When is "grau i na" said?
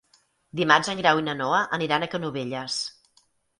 1.01-1.35